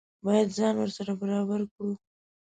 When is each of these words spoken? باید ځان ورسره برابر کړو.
باید 0.25 0.47
ځان 0.57 0.75
ورسره 0.77 1.11
برابر 1.21 1.61
کړو. 1.73 1.91